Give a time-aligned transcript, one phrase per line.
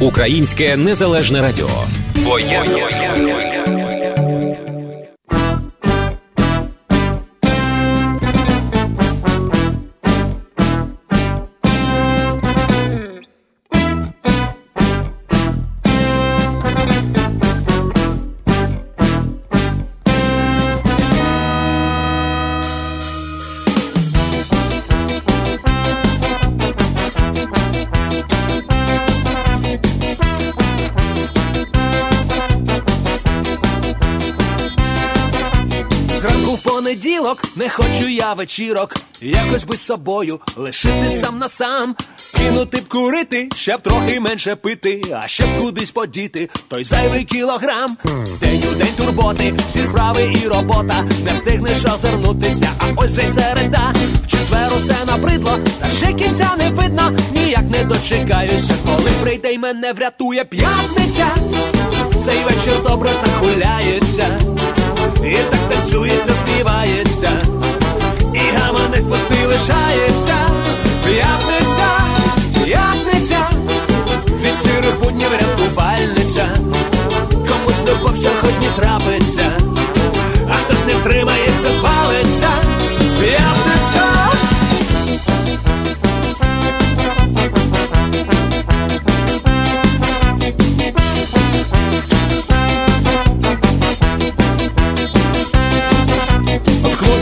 [0.00, 1.68] Українське незалежне радіо.
[2.24, 2.38] Бо
[37.28, 37.36] я...
[37.56, 41.96] не хочу я вечірок, якось би з собою лишити сам на сам,
[42.36, 47.96] кинути б курити, щоб трохи менше пити, а щоб кудись подіти, той зайвий кілограм.
[48.40, 53.28] День у день турботи, всі справи і робота, не встигнеш озирнутися, а ось вже й
[53.28, 53.94] середа.
[54.24, 59.58] В четвер усе набридло, та ще кінця не видно, ніяк не дочекаюся, коли прийде й
[59.58, 61.26] мене врятує п'ятниця.
[62.24, 64.47] Цей вечір добре так гуляється.
[65.24, 67.30] І так танцюється, співається,
[68.34, 70.36] і гаманець пустий лишається,
[71.06, 71.88] п'ятниця,
[72.64, 73.38] п'ятниця,
[74.42, 76.48] від сирих буднів рятувальниця,
[77.32, 79.50] комусь любов сьогодні трапиться,
[80.50, 82.77] а хтось не втримається, звалиться,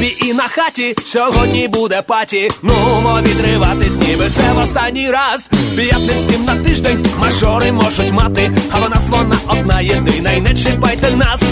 [0.02, 2.48] І на хаті сьогодні буде паті.
[2.62, 5.50] Ну, мо відриватись, ніби це в останній раз.
[5.76, 11.10] П'ятниць на тиждень мажори можуть мати, а вона нас вона одна єдина, і не чіпайте
[11.10, 11.42] нас.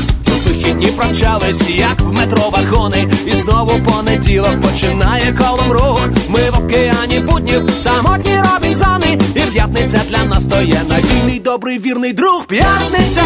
[0.46, 6.08] Вихідні промчались, як в метро вагони, і знову понеділок починає колом рух.
[6.28, 12.12] Ми в океані буднів, самотні робінзони, і п'ятниця для нас то є надійний, добрий, вірний
[12.12, 12.46] друг.
[12.46, 13.22] П'ятниця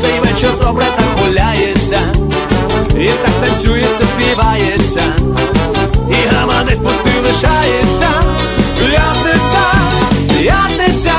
[0.00, 2.25] цей вечір добре так гуляється.
[3.00, 5.02] І так танцюється, співається,
[6.10, 8.08] і гаманець пустий лишається,
[8.78, 9.62] п'ятниця,
[10.38, 11.14] п'ятниця,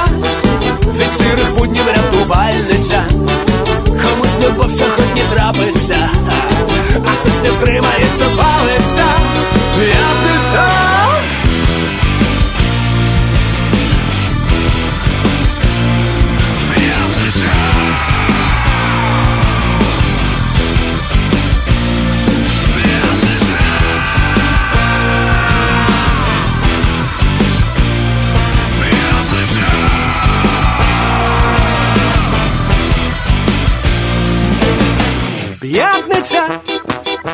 [0.99, 3.03] від сирих буднів рятувальниця,
[3.85, 6.09] комусь любов сьогодні трапиться,
[7.05, 7.97] а хтось не втримається,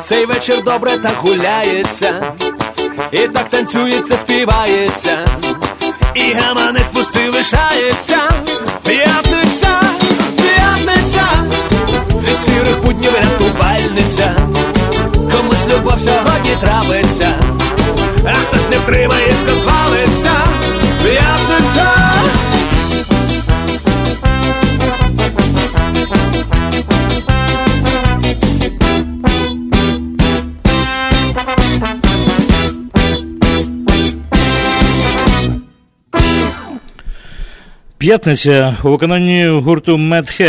[0.04, 2.22] цей вечір добре так гуляється,
[3.12, 5.24] і так танцюється, співається,
[6.14, 8.18] і гаманець пустий лишається.
[8.82, 9.80] П'ятниця,
[10.36, 11.26] п'ятниця,
[12.28, 14.36] від сірих буднів рятувальниця,
[15.12, 17.40] комусь любов сьогодні трапиться,
[18.24, 20.32] а хтось не втримається, звалиться.
[21.02, 22.13] П'ятниця.
[38.04, 39.96] П'ятниця у виконанні гурту.
[39.96, 40.40] Mad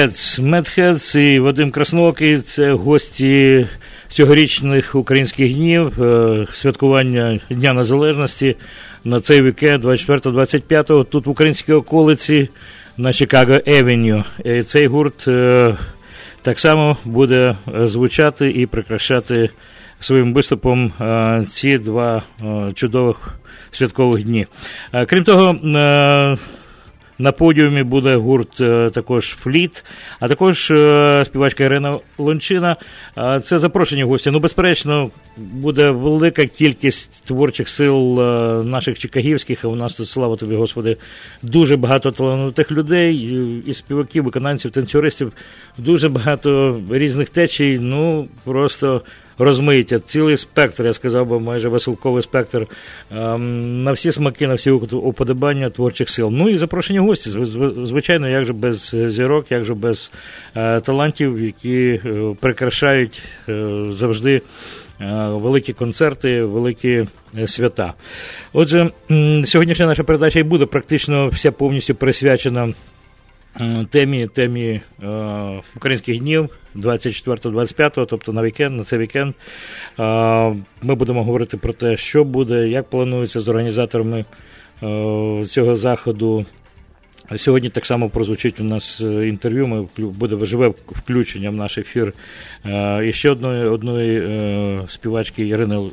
[0.41, 3.67] Heads і Вадим Красноокий– це гості
[4.07, 8.55] цьогорічних українських днів, е, святкування Дня Незалежності
[9.03, 12.49] на цей вікенд 24-25 тут в українській околиці
[12.97, 14.23] на Чикаго Евеню.
[14.65, 15.75] Цей гурт е,
[16.41, 19.49] так само буде звучати і прикрашати
[19.99, 22.23] своїм виступом е, ці два
[22.73, 23.17] чудових
[23.71, 24.47] святкових дні.
[25.07, 25.55] Крім того,
[27.19, 29.85] на подіумі буде гурт е, також Фліт,
[30.19, 32.75] а також е, співачка Ірина Лончина.
[33.43, 34.31] Це запрошені гості.
[34.31, 39.65] Ну, безперечно, буде велика кількість творчих сил е, наших чикагівських.
[39.65, 40.97] А у нас тут, слава тобі, Господи,
[41.41, 43.15] дуже багато талановитих людей,
[43.65, 45.31] і співаків, виконавців, танцюристів,
[45.77, 47.79] дуже багато різних течій.
[47.81, 49.01] Ну, просто
[49.37, 52.67] розмиття, цілий спектр, я сказав би, майже веселковий спектр
[53.11, 56.29] ем, на всі смаки, на всі уподобання творчих сил.
[56.31, 57.29] Ну і запрошені гості.
[57.83, 60.11] Звичайно, як же без зірок, як же без
[60.55, 61.99] е, талантів, які е,
[62.39, 64.41] прикрашають е, завжди.
[65.27, 67.07] Великі концерти, великі
[67.45, 67.93] свята.
[68.53, 68.89] Отже,
[69.45, 72.73] сьогоднішня наша передача і буде практично вся повністю присвячена
[73.89, 75.07] темі темі е,
[75.75, 79.33] українських днів 24-25, тобто на вікенд, на цей вікенд.
[79.99, 80.03] Е,
[80.81, 84.25] ми будемо говорити про те, що буде, як планується з організаторами
[84.83, 86.45] е, цього заходу.
[87.35, 89.67] Сьогодні так само прозвучить у нас е, інтерв'ю.
[89.67, 92.13] Ми буде живе включення в наш ефір
[92.65, 95.89] е, і ще одної одної е, співачки Ірини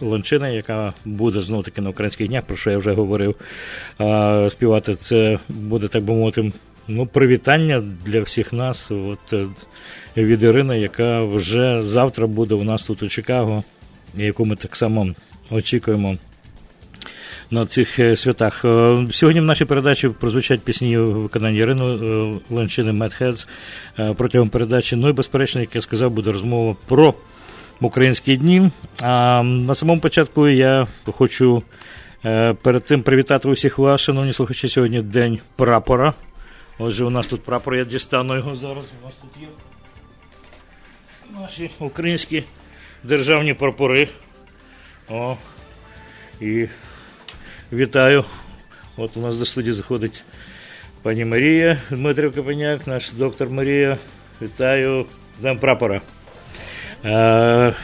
[0.00, 3.34] Лончини, яка буде знову таки на українських днях, про що я вже говорив.
[4.50, 6.52] Співати це буде так би мовити
[6.88, 8.90] Ну, привітання для всіх нас.
[8.90, 9.46] От е,
[10.16, 13.64] від Ірини, яка вже завтра буде у нас тут у Чикаго,
[14.14, 15.08] яку ми так само
[15.50, 16.16] очікуємо.
[17.50, 18.64] На цих е, святах.
[18.64, 23.48] Е, сьогодні в нашій передачі прозвучать пісні виконання Ірини Ленчини Медхедс
[24.16, 24.96] протягом передачі.
[24.96, 27.14] Ну і безперечно, як я сказав, буде розмова про
[27.80, 28.70] українські дні.
[29.02, 31.62] А на самому початку я хочу
[32.62, 36.14] перед тим привітати усіх вас, шановні слухачі, сьогодні День прапора.
[36.78, 38.92] Отже, у нас тут прапор, я дістану його зараз.
[39.02, 39.48] У нас тут є
[41.40, 42.44] наші українські
[43.04, 44.08] державні прапори.
[45.10, 45.36] О,
[46.40, 46.66] І
[47.72, 48.24] вітаю.
[48.96, 50.22] От у нас до студії заходить
[51.02, 53.96] пані Марія Дмитрів Капеняк, наш доктор Марія.
[54.42, 55.06] Вітаю
[55.40, 56.00] Днем прапора.
[57.04, 57.74] Е,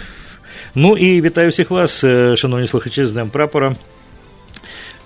[0.75, 3.77] Ну і вітаю всіх вас, е, шановні слухачі, з Днем прапора.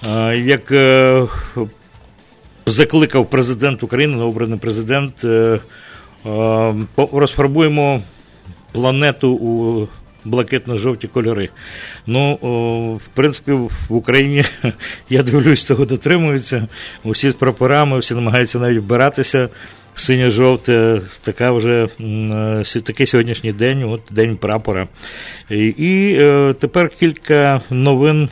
[0.06, 1.26] Е, як е,
[2.66, 5.24] закликав президент України, новообраний президент.
[5.24, 5.60] Е,
[6.26, 6.74] е,
[7.12, 8.02] розфарбуємо
[8.72, 9.88] планету у
[10.24, 11.48] блакитно-жовті кольори.
[12.06, 12.34] Ну,
[13.04, 14.44] в принципі, в Україні
[15.10, 16.68] я дивлюсь, того дотримуються.
[17.04, 19.48] Усі з прапорами, всі намагаються навіть вбиратися.
[19.98, 24.88] Синьо-жовте, така вже е, такий сьогоднішній день, от день прапора.
[25.50, 26.18] І, і
[26.60, 28.28] тепер кілька новин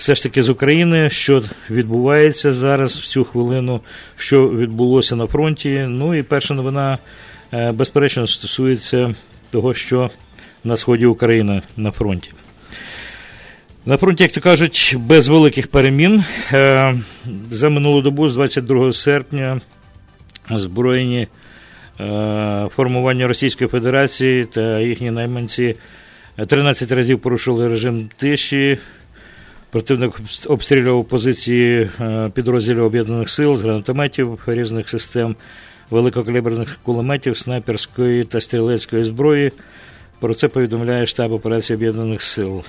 [0.00, 3.80] все ж таки з України, що відбувається зараз в цю хвилину,
[4.16, 5.86] що відбулося на фронті.
[5.88, 6.98] Ну і перша новина,
[7.52, 9.14] е, безперечно, стосується
[9.50, 10.10] того, що
[10.64, 12.32] на сході України на фронті.
[13.86, 16.24] На фронті, як то кажуть, без великих перемін.
[16.52, 16.94] Е,
[17.50, 19.60] за минулу добу, з 22 серпня,
[20.50, 21.28] збройні
[22.00, 25.76] е, формування Російської Федерації та їхні найманці
[26.46, 28.78] 13 разів порушили режим тиші.
[29.70, 35.36] Противник обстрілював позиції е, підрозділів об'єднаних сил з гранатометів різних систем,
[35.90, 39.52] великокаліберних кулеметів, снайперської та стрілецької зброї.
[40.20, 42.62] Про це повідомляє штаб операції Об'єднаних Сил.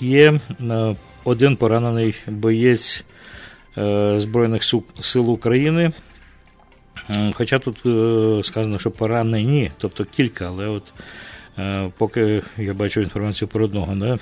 [0.00, 3.04] Є е, один поранений боєць
[3.78, 4.62] е, Збройних
[5.00, 5.92] сил України.
[7.32, 7.78] Хоча тут
[8.46, 10.92] сказано, що поранені, тобто кілька, але от
[11.98, 13.94] поки я бачу інформацію про одного.
[13.94, 14.18] Да?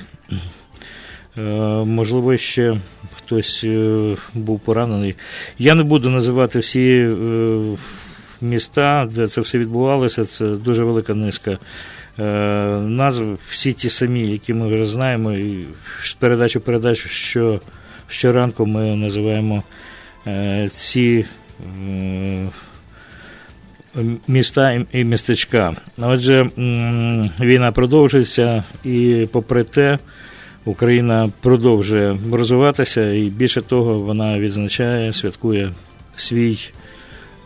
[1.39, 1.43] Е,
[1.85, 2.75] можливо, ще
[3.17, 5.15] хтось е, був поранений.
[5.59, 7.77] Я не буду називати всі е,
[8.41, 10.25] міста, де це все відбувалося.
[10.25, 11.59] Це дуже велика низка
[12.79, 13.39] назв.
[13.51, 15.65] Всі ті самі, які ми вже знаємо, і
[16.01, 17.61] в передачу що,
[18.09, 19.63] щоранку ми називаємо
[20.71, 21.25] ці.
[24.29, 25.77] Міста і містечка.
[25.99, 26.51] Отже,
[27.41, 29.99] війна продовжується, і попри те,
[30.65, 35.71] Україна продовжує розвиватися, і більше того, вона відзначає, святкує
[36.17, 36.59] свій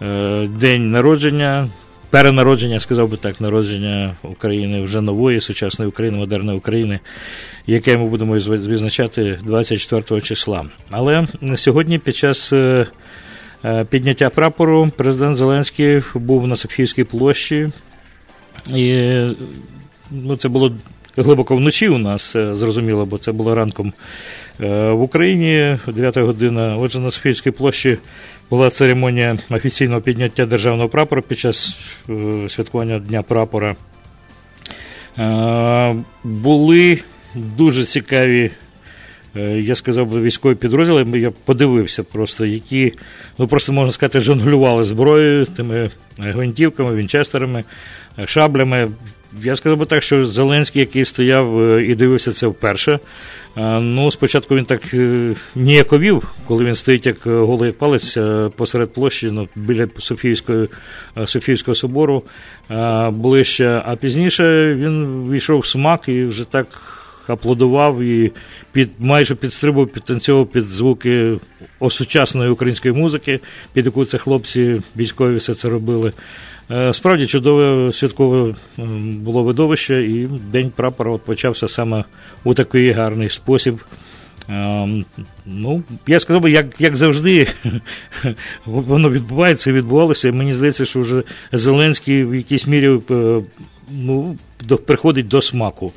[0.03, 1.69] е, день народження,
[2.11, 7.01] перенародження, сказав би так, народження України вже нової, сучасної України, модерної України,
[7.67, 10.65] яке ми будемо відзначати 24 числа.
[10.91, 12.87] Але сьогодні, під час е,
[13.65, 17.71] е, підняття прапору, президент Зеленський був на Софіївській площі.
[18.75, 19.17] І
[20.11, 20.73] ну, це було
[21.17, 23.93] глибоко вночі у нас, е, зрозуміло, бо це було ранком
[24.61, 26.77] е, в Україні, 9 година.
[26.77, 27.99] Отже, на Софійській площі
[28.51, 33.77] була церемонія офіційного підняття державного прапора під час е, святкування Дня прапора.
[36.25, 36.99] Були
[37.35, 38.51] дуже цікаві.
[39.57, 42.93] Я сказав би військові підрозділи, я подивився просто, які,
[43.39, 47.65] ну просто можна сказати, жонглювали зброєю, тими гвинтівками, вінчестерами,
[48.27, 48.89] шаблями.
[49.43, 52.99] Я сказав би так, що Зеленський, який стояв е, і дивився це вперше,
[53.81, 54.83] Ну, спочатку він так
[55.55, 58.19] ніяковів, коли він стоїть як голий палець
[58.57, 60.69] посеред площі ну, біля Софіївської,
[61.27, 62.23] Софіївського собору
[63.11, 66.67] ближче, а пізніше він війшов в смак і вже так
[67.29, 68.33] аплодував і
[68.73, 71.39] під майже підстрибував, підтанцьовував під звуки
[71.81, 73.41] осучасної української музики,
[73.73, 76.13] під яку це хлопці військові все це робили.
[76.71, 78.55] Е, справді чудове святкове
[79.13, 82.05] було видовище, і День прапора от почався саме
[82.45, 83.81] у такий гарний спосіб.
[84.49, 85.05] Ем,
[85.47, 87.47] ну, Я сказав би, як як завжди,
[88.67, 90.33] воно відбувається і відбувалося.
[90.33, 93.41] Мені здається, що вже Зеленський в якійсь мірі е,
[93.91, 94.37] ну,
[94.87, 95.93] приходить до смаку.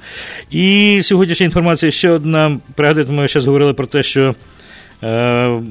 [0.51, 2.59] І сьогоднішня інформація ще одна.
[2.75, 4.35] Пригадуєте, ми зараз говорили про те, що.
[5.03, 5.61] Е,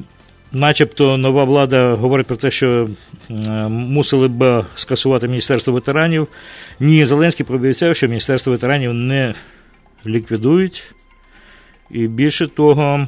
[0.52, 2.88] Начебто нова влада говорить про те, що
[3.30, 3.34] е,
[3.68, 6.28] мусили б скасувати Міністерство ветеранів.
[6.80, 9.34] Ні, Зеленський пообіцяв, що Міністерство ветеранів не
[10.06, 10.94] ліквідують.
[11.90, 13.06] І більше того, е,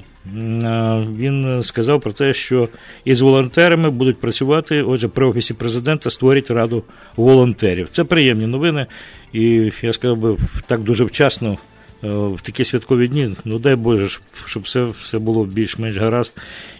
[1.16, 2.68] він сказав про те, що
[3.04, 4.82] із волонтерами будуть працювати.
[4.82, 6.84] Отже, при офісі президента створять раду
[7.16, 7.88] волонтерів.
[7.88, 8.86] Це приємні новини,
[9.32, 11.58] і я сказав би так дуже вчасно.
[12.04, 16.36] Е, в такі святкові дні, ну дай Боже, щоб все все було більш-менш гаразд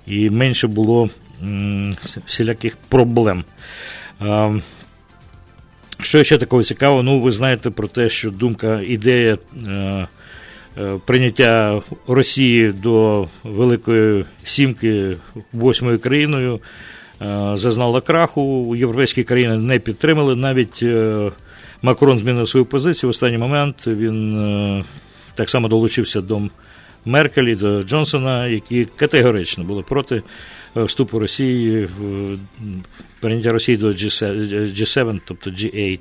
[0.07, 1.11] і менше було
[2.27, 3.45] всіляких проблем.
[4.21, 4.59] А,
[6.03, 7.03] що ще такого цікавого?
[7.03, 9.71] Ну, ви знаєте про те, що думка, ідея е,
[10.79, 15.17] е, прийняття Росії до Великої Сімки
[15.53, 16.61] восьмою країною
[17.23, 18.77] е, зазнала краху.
[18.77, 20.37] Європейські країни не підтримали.
[20.37, 21.31] Навіть е,
[21.83, 23.09] Макрон змінив свою позицію.
[23.09, 24.85] В останній момент він е,
[25.41, 26.41] так само долучився до
[27.05, 30.23] Меркелі, до Джонсона, які категорично були проти
[30.75, 31.89] вступу Росії
[33.21, 35.99] прийняття Росії до G7, тобто G8,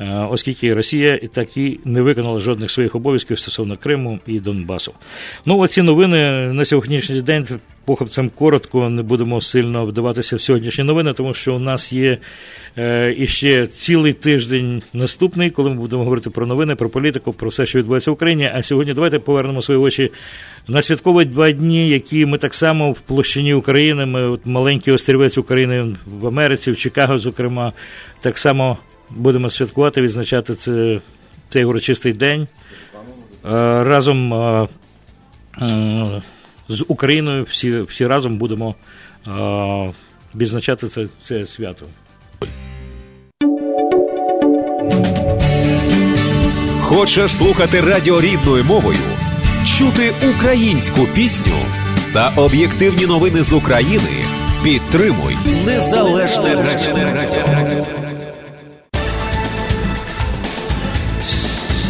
[0.00, 4.92] е, оскільки Росія і так і не виконала жодних своїх обов'язків стосовно Криму і Донбасу.
[5.46, 6.16] Ну, оці новини
[6.52, 7.46] на сьогоднішній день
[7.84, 12.18] похопцем коротко не будемо сильно вдаватися в сьогоднішні новини, тому що у нас є
[12.78, 17.66] е, іще цілий тиждень наступний, коли ми будемо говорити про новини, про політику, про все,
[17.66, 18.50] що відбувається в Україні.
[18.54, 20.10] А сьогодні давайте повернемо свої очі
[20.68, 24.06] на святкові два дні, які ми так само в площині України.
[24.06, 27.72] Ми от маленький острівець України в Америці, в Чикаго, зокрема,
[28.20, 28.78] так само
[29.10, 31.00] будемо святкувати, відзначати це,
[31.48, 32.46] цей урочистий день.
[33.44, 33.48] Е,
[33.84, 34.68] разом е,
[36.68, 38.74] з Україною всі всі разом будемо
[39.26, 39.92] е,
[40.34, 41.86] відзначати це, це свято.
[46.80, 48.98] Хочеш слухати радіо рідною мовою,
[49.64, 51.56] чути українську пісню
[52.12, 54.24] та об'єктивні новини з України.
[54.64, 57.86] Підтримуй незалежне радіо.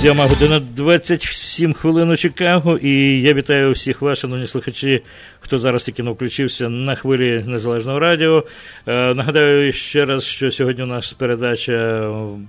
[0.02, 5.02] Сьома година 27 хвилин у Чикаго, і я вітаю всіх вас, шановні слухачі,
[5.41, 8.45] хто зараз тільки включився на хвилі Незалежного радіо.
[8.87, 12.09] Е, нагадаю ще раз, що сьогодні у нас передача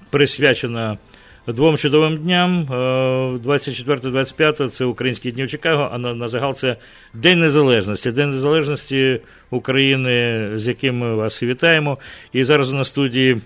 [0.10, 0.98] присвячена
[1.48, 2.66] двом чудовим дням.
[2.66, 6.76] 24-25 е, це Українські дні в Чикаго, а на, на загал це
[7.14, 8.12] День Незалежності.
[8.12, 9.20] День Незалежності
[9.50, 11.98] України, з яким ми вас вітаємо.
[12.34, 13.42] І зараз на студії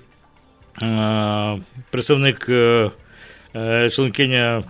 [0.83, 1.61] е,
[1.91, 2.49] представник.
[2.49, 2.91] Е,
[3.89, 4.63] членкиня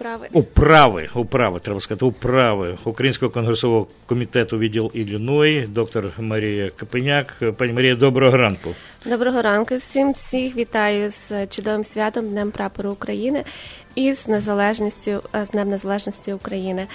[0.00, 0.28] Управи.
[0.32, 7.42] Управи, управи, треба сказати, управи Українського конгресового комітету відділ Ілліной, доктор Марія Капеняк.
[7.56, 8.70] Пані Марія, доброго ранку.
[9.06, 10.12] Доброго ранку всім.
[10.12, 13.44] Всіх вітаю з чудовим святом Днем прапору України
[13.94, 16.86] і з незалежністю з Днем Незалежності України.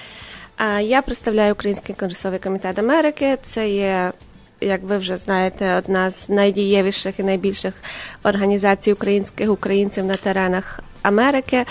[0.81, 3.37] Я представляю Український конгресовий комітет Америки.
[3.43, 4.11] Це є
[4.61, 7.73] як ви вже знаєте, одна з найдієвіших і найбільших
[8.23, 11.65] організацій українських українців на теренах Америки.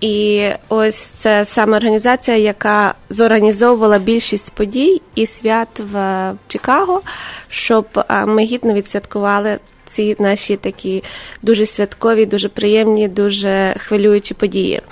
[0.00, 7.02] І ось це саме організація, яка зорганізовувала більшість подій і свят в Чикаго,
[7.48, 7.86] щоб
[8.26, 11.04] ми гідно відсвяткували ці наші такі
[11.42, 14.82] дуже святкові, дуже приємні, дуже хвилюючі події.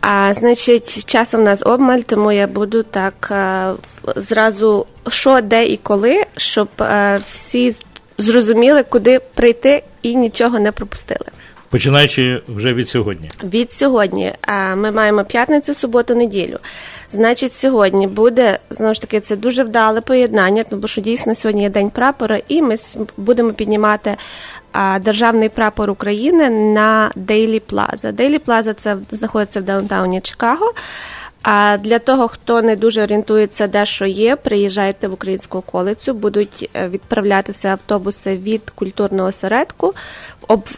[0.00, 3.74] А значить, часу в нас обмаль, тому я буду так а,
[4.16, 7.72] зразу що, де і коли, щоб а, всі
[8.18, 11.26] зрозуміли, куди прийти і нічого не пропустили.
[11.70, 13.30] Починаючи вже від сьогодні.
[13.44, 14.34] Від сьогодні
[14.76, 16.58] ми маємо п'ятницю, суботу, неділю.
[17.10, 21.70] Значить, сьогодні буде знову ж таки це дуже вдале поєднання, тому що дійсно сьогодні є
[21.70, 22.76] день прапора, і ми
[23.16, 24.16] будемо піднімати
[25.00, 28.12] державний прапор України на Дейлі Плаза.
[28.12, 30.74] Дейлі Плаза це знаходиться в даунтауні Чикаго.
[31.42, 36.70] А для того, хто не дуже орієнтується, де що є, приїжджайте в українську околицю, будуть
[36.74, 39.94] е, відправлятися автобуси від культурного осередку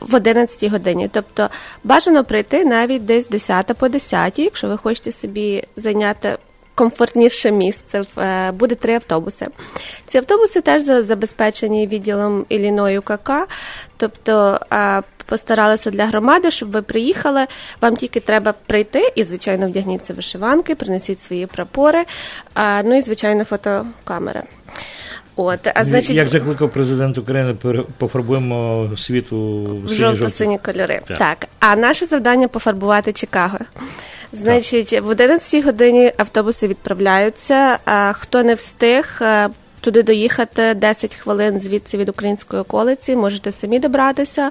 [0.00, 1.10] в 11 годині.
[1.12, 1.48] Тобто
[1.84, 6.38] бажано прийти навіть десь 10 по 10, якщо ви хочете собі зайняти.
[6.74, 9.46] Комфортніше місце е, буде три автобуси.
[10.06, 13.30] Ці автобуси теж забезпечені відділом Іліною КК,
[13.96, 14.60] тобто
[15.32, 17.46] постаралися для громади, щоб ви приїхали.
[17.80, 22.04] Вам тільки треба прийти і, звичайно, вдягніться вишиванки, принесіть свої прапори,
[22.84, 24.42] ну і звичайно, фотокамери.
[25.36, 27.54] От, а значить, як закликав президент України,
[27.98, 31.00] пофарбуємо світу в жовто-сині кольори.
[31.06, 31.18] Так.
[31.18, 33.58] так, а наше завдання пофарбувати Чикаго.
[34.32, 37.78] Значить, в 11 годині автобуси відправляються.
[38.12, 39.22] Хто не встиг,
[39.82, 44.50] туди доїхати 10 хвилин звідси від української околиці, можете самі добратися.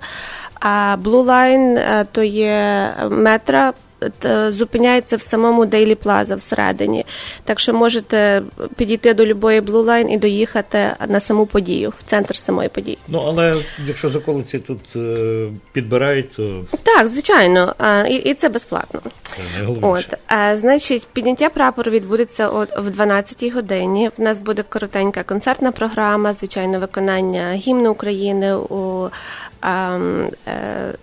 [0.59, 3.73] А Blue Line е, то є метра
[4.49, 7.05] зупиняється в самому Дейлі Плаза всередині.
[7.43, 8.43] Так що можете
[8.77, 12.97] підійти до любої Blue Line і доїхати на саму подію, в центр самої події.
[13.07, 13.55] Ну але
[13.87, 17.75] якщо з околиці тут е, підбирають, то так, звичайно,
[18.09, 19.01] і і це безплатно.
[19.81, 20.17] От
[20.53, 24.09] значить, підняття прапору відбудеться от в 12-й годині.
[24.17, 29.09] В нас буде коротенька концертна програма, звичайно, виконання гімну України у
[29.63, 29.99] е,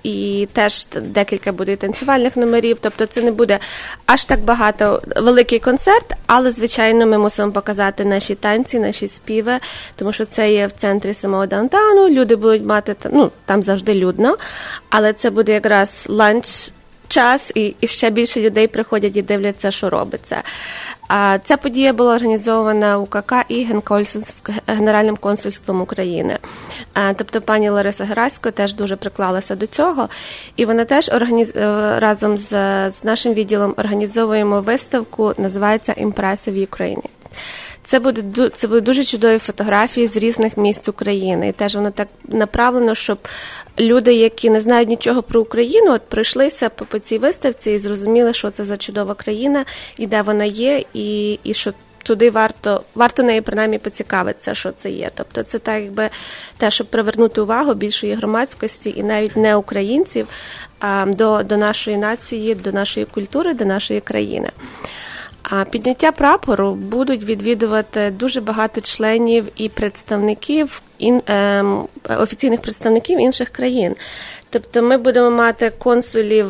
[0.02, 2.78] і теж декілька буде танцювальних номерів.
[2.88, 3.58] Тобто це не буде
[4.06, 9.52] аж так багато великий концерт, але звичайно ми мусимо показати наші танці, наші співи,
[9.96, 12.08] тому що це є в центрі самого даунтауну.
[12.08, 14.36] Люди будуть мати ну там завжди людно,
[14.90, 16.70] але це буде якраз ланч
[17.08, 20.42] час, і, і ще більше людей приходять і дивляться, що робиться.
[21.08, 23.64] А ця подія була організована УКК і
[24.66, 26.38] Генеральним консульством України.
[27.16, 30.08] Тобто пані Лариса Герасько теж дуже приклалася до цього,
[30.56, 31.52] і вона теж організ...
[31.56, 32.50] Е, разом з,
[32.90, 37.02] з нашим відділом організовуємо виставку, називається в Україні.
[37.88, 41.48] Це буде це будуть дуже чудові фотографії з різних місць України.
[41.48, 43.18] І теж воно так направлено, щоб
[43.78, 48.32] люди, які не знають нічого про Україну, от пройшлися по, по цій виставці і зрозуміли,
[48.32, 49.64] що це за чудова країна
[49.98, 51.72] і де вона є, і, і що.
[52.02, 55.10] Туди варто варто неї принаймні поцікавитися, що це є.
[55.14, 56.10] Тобто, це так, якби
[56.58, 60.26] те, щоб привернути увагу більшої громадськості і навіть не українців
[60.80, 64.50] а до, до нашої нації, до нашої культури, до нашої країни.
[65.70, 71.64] Підняття прапору будуть відвідувати дуже багато членів і представників ін, е,
[72.08, 73.94] офіційних представників інших країн.
[74.50, 76.46] Тобто ми будемо мати консулів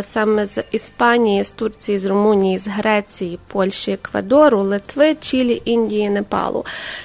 [0.00, 6.64] саме з Іспанії, з Турції, з Румунії, з Греції, Польщі, Еквадору, Литви, Чилі, Індії, Непалу.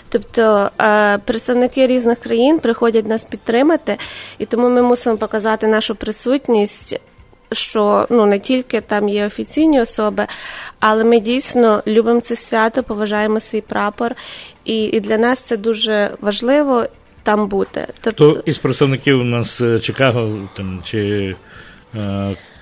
[0.09, 3.97] Тобто а, представники різних країн приходять нас підтримати,
[4.37, 6.99] і тому ми мусимо показати нашу присутність
[7.55, 10.27] що ну не тільки там є офіційні особи,
[10.79, 14.15] але ми дійсно любимо це свято, поважаємо свій прапор,
[14.65, 16.85] і, і для нас це дуже важливо
[17.23, 17.87] там бути.
[18.01, 21.35] Тобто Хто із представників у нас е, Чикаго там чи.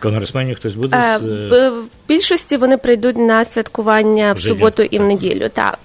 [0.03, 5.01] Е, конгресменів хтось буде е, в більшості вони прийдуть на святкування в суботу і в
[5.01, 5.49] неділю.
[5.53, 5.79] Так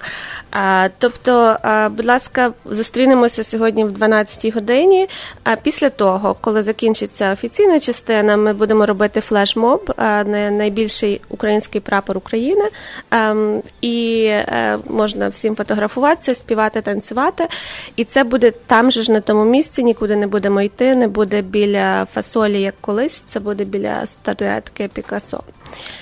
[0.99, 1.57] Тобто,
[1.91, 5.09] будь ласка, зустрінемося сьогодні в 12-й годині.
[5.45, 9.95] А після того, коли закінчиться офіційна частина, ми будемо робити флешмоб,
[10.27, 12.65] найбільший український прапор України,
[13.11, 17.49] ем, і е, можна всім фотографуватися, співати, танцювати.
[17.97, 21.43] І це буде там же ж на тому місці, нікуди не будемо йти, не буде
[21.43, 23.25] біля фасолі, як колись.
[23.29, 25.43] Це буде біля статуетки Пікасо.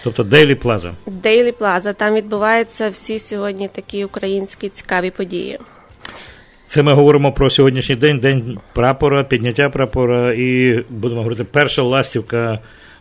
[0.04, 0.92] Тобто Дейлі Плаза.
[1.06, 1.92] Дейлі Плаза.
[1.92, 5.58] Там відбуваються всі сьогодні такі українські цікаві події.
[6.68, 12.58] Це ми говоримо про сьогоднішній день, день прапора, підняття прапора, і будемо говорити, перша ластівка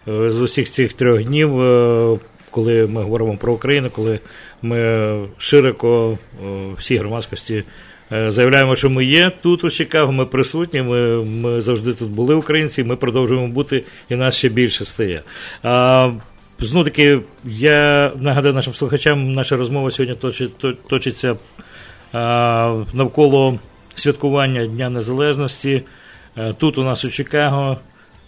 [0.07, 2.19] е, з усіх цих трьох днів, е,
[2.51, 4.19] коли ми говоримо про Україну, коли
[4.61, 7.63] ми широко е, всій громадськості
[8.11, 12.83] заявляємо, що ми є тут у Чикаго, ми присутні, ми ми завжди тут були українці,
[12.83, 15.21] ми продовжуємо бути, і нас ще більше стає.
[16.59, 20.31] Знову таки, я нагадаю нашим слухачам, наша розмова сьогодні
[20.89, 21.35] точиться
[22.13, 23.59] а, навколо
[23.95, 25.81] святкування Дня Незалежності.
[26.35, 27.77] А, тут у нас у Чикаго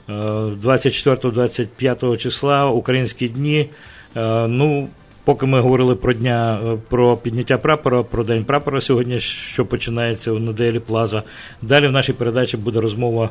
[0.08, 3.70] 24-25 числа українські дні.
[4.16, 4.90] А, ну,
[5.28, 10.40] Поки ми говорили про дня про підняття прапора, про день прапора сьогодні, що починається у
[10.40, 11.24] неделі Плаза.
[11.62, 13.30] Далі в нашій передачі буде розмова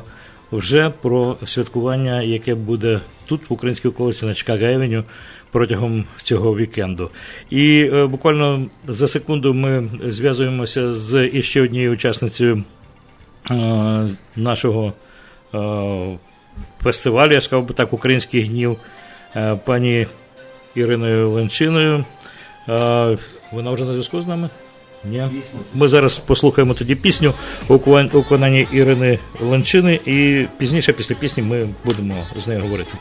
[0.51, 5.03] вже про святкування, яке буде тут, в українській околиці на Чикаго-Евеню
[5.51, 7.09] протягом цього вікенду.
[7.49, 12.63] І е, буквально за секунду ми зв'язуємося з іще однією учасницею
[13.51, 14.93] е, нашого
[15.53, 16.17] е,
[16.83, 18.77] фестивалю, я сказав би так, українських днів,
[19.35, 20.07] е, пані
[20.77, 22.05] Іриною Ленчиною.
[23.51, 24.49] Вона вже на зв'язку з нами?
[25.05, 25.23] Ні.
[25.73, 27.33] Ми зараз послухаємо тоді пісню
[27.67, 32.93] у виконанні Ірини Ленчини, і пізніше, після пісні, ми будемо з нею говорити.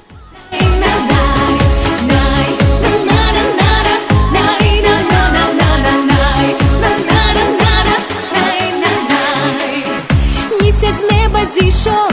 [10.62, 12.10] Місяць з неба зійшов,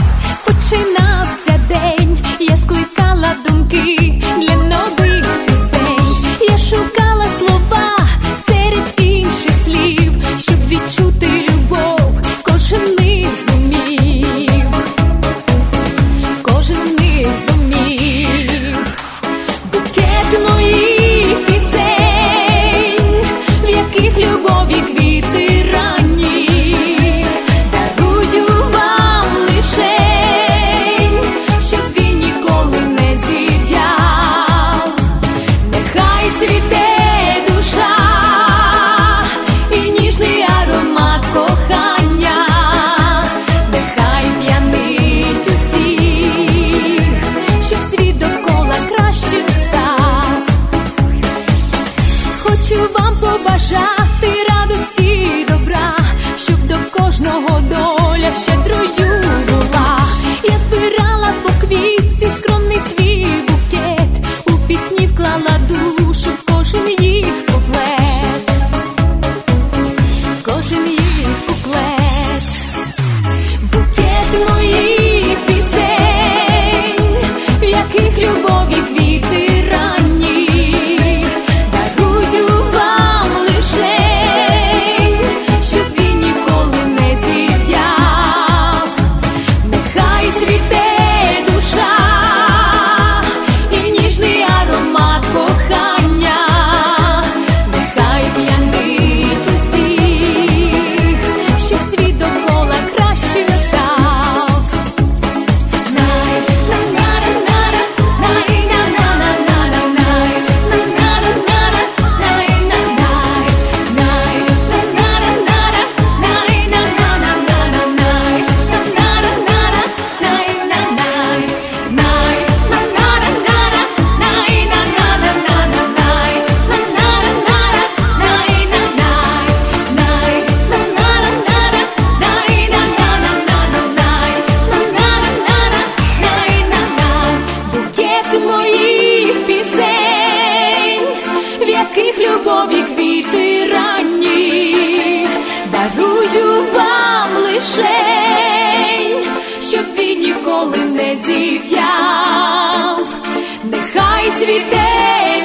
[154.38, 154.90] цвіте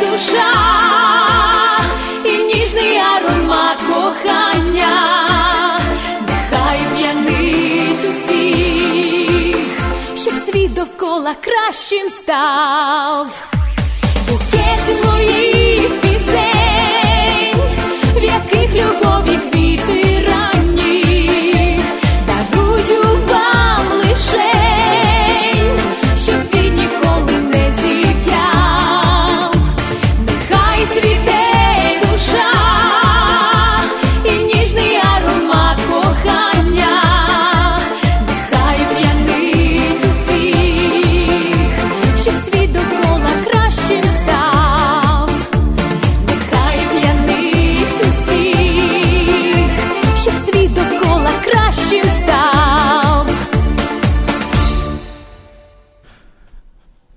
[0.02, 0.54] душа
[2.25, 4.95] і ніжний аромат кохання,
[6.28, 9.58] нехай п'янить усіх,
[10.15, 13.59] щоб світ довкола кращим став.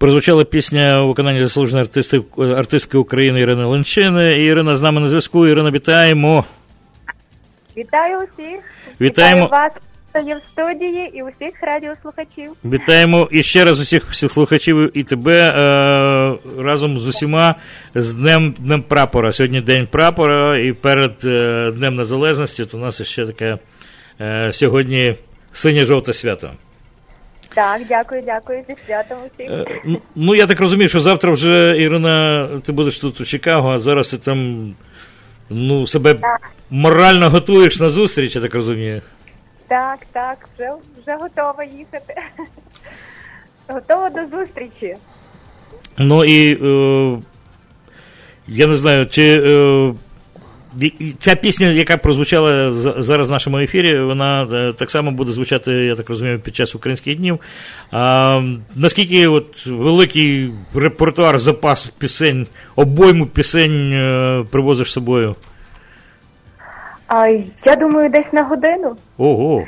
[0.03, 4.45] Прозвучала пісня у виконанні заслуженої артисти, артистки України Ірини Ленчини.
[4.45, 5.47] Ірина з нами на зв'язку.
[5.47, 6.45] Ірина, вітаємо.
[7.77, 8.61] Вітаю усіх.
[9.01, 9.47] Вітаємо.
[9.47, 9.73] Вітаю
[10.15, 12.53] вас, є в студії, і усіх радіослухачів.
[12.65, 17.55] Вітаємо і ще раз усіх всіх слухачів і тебе е, разом з усіма
[17.95, 19.33] з Днем Днем Прапора.
[19.33, 23.59] Сьогодні День прапора, і перед е, Днем Незалежності то у нас ще таке
[24.21, 25.17] е, сьогодні
[25.53, 26.51] синє-жовте свято.
[27.55, 29.51] Так, дякую, дякую зі святом усіх.
[29.51, 29.81] Е,
[30.15, 34.11] ну, я так розумію, що завтра вже, Ірина, ти будеш тут у Чикаго, а зараз
[34.11, 34.75] ти там
[35.51, 36.17] ну, себе
[36.71, 39.03] морально готуєш на зустріч, я так розумію.
[39.69, 40.71] Так, так, вже,
[41.03, 42.15] вже готова їхати.
[43.69, 44.97] Готова до зустрічі.
[45.99, 47.19] Ну і е,
[48.49, 49.95] я не знаю, чи е,
[51.19, 55.95] ця пісня, яка прозвучала зараз в нашому ефірі, вона е, так само буде звучати, я
[55.95, 57.39] так розумію, під час українських днів.
[57.91, 58.43] А,
[58.75, 65.37] Наскільки от великий репертуар, запас пісень, обойму пісень е, привозиш з собою?
[67.09, 67.27] А,
[67.67, 68.97] Я думаю, десь на годину.
[69.19, 69.65] Ого.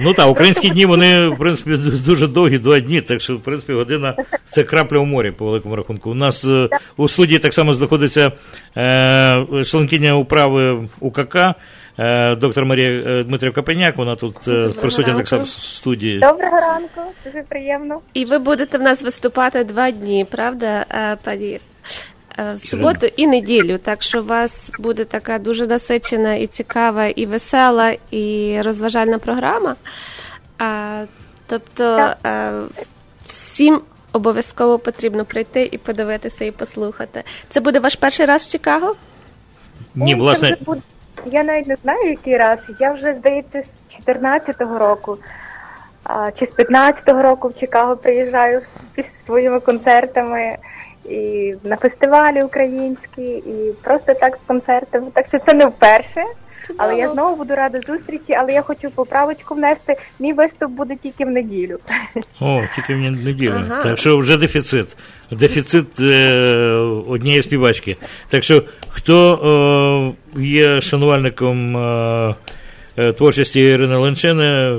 [0.00, 3.72] Ну так, українські дні, вони, в принципі, дуже довгі, два дні, так що, в принципі,
[3.72, 6.10] година це крапля у морі, по великому рахунку.
[6.10, 8.32] У нас е, у студії так само знаходиться
[8.76, 11.36] е, членкиня управи УКК,
[11.98, 16.18] е, доктор Марія е, Дмитрів Капеняк, вона тут е, присутня так само в студії.
[16.18, 18.00] Доброго ранку, дуже приємно.
[18.14, 20.86] І ви будете в нас виступати два дні, правда,
[21.24, 21.60] пані?
[22.38, 23.78] Е, суботу і неділю.
[23.78, 29.76] Так що у вас буде така дуже насичена і цікава, і весела, і розважальна програма.
[30.58, 31.04] А,
[31.46, 32.52] Тобто а, е,
[33.26, 33.80] всім
[34.12, 37.22] обов'язково потрібно прийти і подивитися, і послухати.
[37.48, 38.96] Це буде ваш перший раз в Чикаго?
[39.94, 40.56] Ні, власне.
[41.26, 42.58] Я навіть не знаю, який раз.
[42.80, 45.18] Я вже, здається, з 14-го року.
[46.38, 48.62] Чи з 15-го року в Чикаго приїжджаю
[48.96, 50.56] зі своїми концертами
[51.08, 55.10] і на фестивалі українські, і просто так з концертами.
[55.14, 56.24] Так що це не вперше.
[56.76, 59.96] Але я знову буду рада зустрічі, але я хочу поправочку внести.
[60.18, 61.78] Мій виступ буде тільки в неділю.
[62.40, 63.54] О, тільки в неділю.
[63.56, 63.82] Ага.
[63.82, 64.96] Так що вже дефіцит.
[65.30, 66.32] Дефіцит е,
[67.08, 67.96] однієї співачки.
[68.28, 72.34] Так що хто е, є шанувальником е,
[72.96, 74.78] е творчості Ірини Ленчини,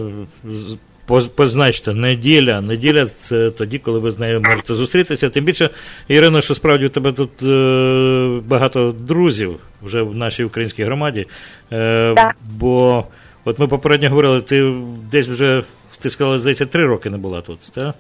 [1.36, 2.62] позначте, неділя.
[2.62, 5.30] Неділя це тоді, коли ви з нею можете зустрітися.
[5.30, 5.70] Тим більше,
[6.08, 11.28] Ірина, що справді у тебе тут е, багато друзів вже в нашій українській громаді.
[11.72, 12.36] Е, так.
[12.50, 13.04] Бо
[13.46, 14.74] от ми попередньо говорили, ти
[15.12, 15.64] десь вже
[16.00, 17.96] ти сказала, здається, три роки не була тут, так?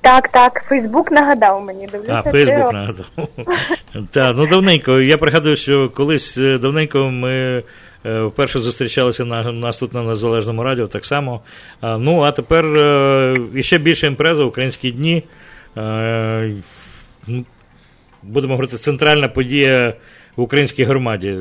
[0.00, 1.86] Так, так, Фейсбук нагадав мені.
[1.86, 3.06] Дивлюся, а, Фейсбук нагадав.
[4.10, 5.00] Так, ну давненько.
[5.00, 7.62] Я пригадую, що колись е, давненько ми
[8.04, 11.40] вперше зустрічалися на нас тут на Незалежному радіо так само.
[11.82, 15.22] Ну, а тепер е, іще більше імпреза, українські дні.
[15.76, 16.54] Е,
[17.26, 17.44] ну,
[18.22, 19.94] будемо говорити, центральна подія
[20.36, 21.36] в українській громаді,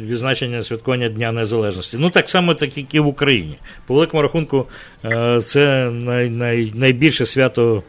[0.00, 1.96] відзначення святкування Дня Незалежності.
[2.00, 3.58] Ну, так само, так як і в Україні.
[3.86, 4.66] По великому рахунку,
[5.42, 7.82] це най, най, найбільше свято.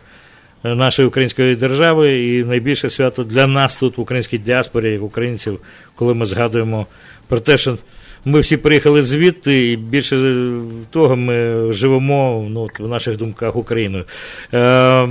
[0.64, 5.60] Нашої української держави і найбільше свято для нас тут в українській діаспорі, як українців,
[5.96, 6.88] коли ми згадуємо
[7.28, 7.78] про те, що
[8.26, 10.46] ми всі приїхали звідти, і більше
[10.92, 14.06] того, ми живемо ну, в наших думках Україною.
[14.54, 15.08] Е,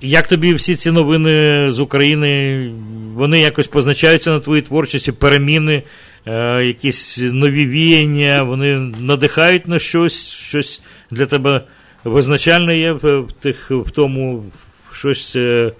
[0.00, 2.70] як тобі всі ці новини з України?
[3.14, 5.82] Вони якось позначаються на твоїй творчості, переміни,
[6.26, 11.60] е, якісь нові віяння, вони надихають на щось, щось для тебе
[12.04, 14.44] визначальне є в тих, в тому,
[14.92, 15.72] щось е,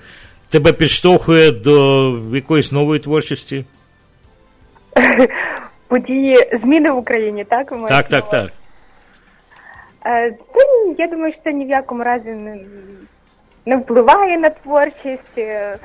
[0.49, 3.65] тебе підштовхує до якоїсь нової творчості?
[5.93, 7.73] події зміни в Україні, так?
[7.89, 8.51] Так, так, так.
[10.07, 12.59] Е, це, я думаю, що це ні в якому разі не
[13.67, 15.77] не впливає на творчість, е,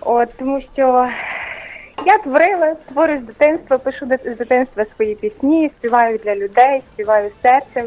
[0.00, 1.08] От, тому що
[2.06, 7.84] я творила, творю з дитинства, пишу з дитинства свої пісні, співаю для людей, співаю серцем,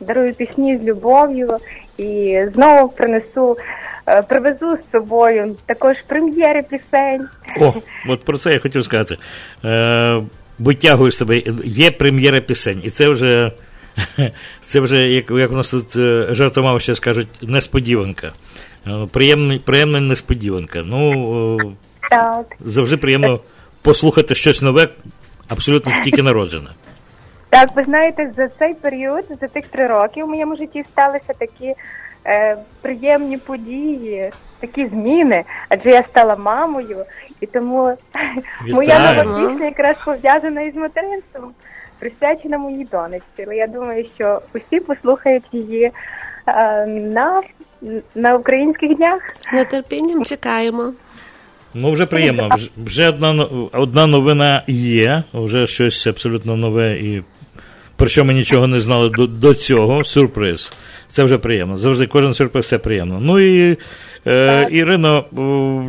[0.00, 1.58] дарую пісні з любов'ю
[1.96, 3.56] і знову принесу,
[4.06, 7.28] е, привезу з собою також прем'єри пісень.
[7.60, 7.72] О,
[8.08, 9.16] от про це я хотів сказати.
[9.64, 10.22] Е,
[10.60, 13.52] витягуєш себе, є прем'єра пісень, і це вже
[14.60, 18.32] це вже, як як у нас тут е, жартома ще скажуть, несподіванка.
[18.86, 20.82] Е, приємна, приємна несподіванка.
[20.84, 21.58] Ну,
[22.10, 22.46] так.
[22.60, 23.40] Завжди приємно
[23.82, 24.88] послухати щось нове,
[25.48, 26.70] абсолютно тільки народжене.
[27.50, 31.72] Так, ви знаєте, за цей період, за тих три роки в моєму житті сталися такі
[32.26, 37.04] е, приємні події, такі зміни, адже я стала мамою,
[37.40, 37.96] і тому
[38.64, 38.74] Вітаю.
[38.74, 41.50] моя нова пісня якраз пов'язана із материнством,
[41.98, 43.44] присвячена моїй донечці.
[43.46, 45.90] Але я думаю, що усі послухають її
[46.46, 47.42] е, на
[48.14, 49.22] на українських днях.
[49.40, 50.92] З нетерпінням чекаємо.
[51.74, 52.56] Ну, вже приємно.
[52.84, 57.22] Вже одна одна новина є, вже щось абсолютно нове, і
[57.96, 60.04] про що ми нічого не знали до до цього.
[60.04, 60.72] Сюрприз.
[61.08, 61.76] Це вже приємно.
[61.76, 63.18] Завжди кожен сюрприз це приємно.
[63.20, 63.76] Ну і
[64.26, 65.24] е, Ірино,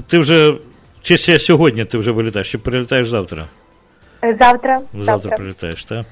[0.08, 0.54] ти вже
[1.02, 3.48] чи ще сьогодні ти вже вилітаєш, чи прилітаєш завтра?
[4.24, 4.78] Е, завтра.
[4.78, 5.38] Завтра, завтра.
[5.38, 6.06] прилітаєш, так?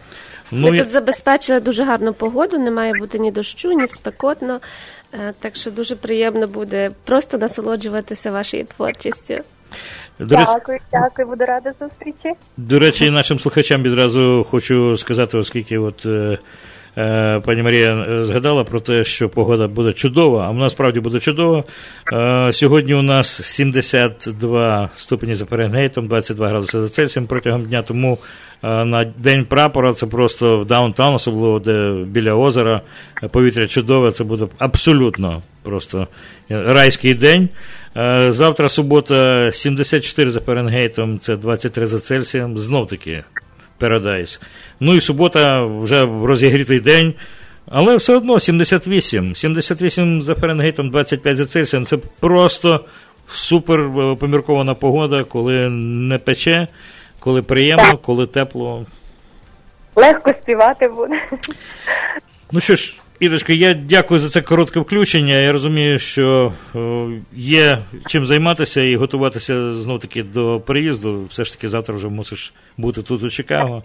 [0.51, 0.83] Ну, Ми я...
[0.83, 4.59] тут забезпечили дуже гарну погоду, не має бути ні дощу, ні спекотно.
[5.13, 9.33] Е, так що дуже приємно буде просто насолоджуватися вашою творчістю.
[10.19, 12.35] До дякую, речі, дякую, буду рада зустрічі.
[12.57, 16.05] До речі, нашим слухачам відразу хочу сказати, оскільки от.
[16.97, 21.19] Е, пані Марія е, згадала про те, що погода буде чудова, а вона справді буде
[21.19, 21.63] чудова.
[22.13, 27.81] Е, сьогодні у нас 72 ступені за Фаренгейтом, 22 градуси за Цельсієм протягом дня.
[27.81, 28.17] Тому
[28.63, 32.81] на День прапора це просто downtown, особливо де біля озера.
[33.31, 36.07] Повітря чудове, це буде абсолютно просто
[36.49, 37.49] райський день.
[38.29, 42.57] Завтра субота 74 за Фаренгейтом, це 23 за Цельсієм.
[42.57, 43.23] Знов таки
[43.79, 44.39] Paradise.
[44.79, 47.13] Ну і субота вже розігрітий день.
[47.71, 49.35] Але все одно 78.
[49.35, 51.85] 78 за Фаренгейтом, 25 за Цельсієм.
[51.85, 52.85] Це просто
[53.27, 56.67] супер е, поміркована погода, коли не пече,
[57.19, 58.85] коли приємно, коли тепло.
[59.95, 61.21] Легко співати буде.
[62.51, 65.33] Ну що ж, Ірочка, я дякую за це коротке включення.
[65.35, 66.53] Я розумію, що
[67.35, 67.77] є
[68.07, 71.25] чим займатися і готуватися знов таки до переїзду.
[71.29, 73.83] Все ж таки завтра вже мусиш бути тут у Чикаго.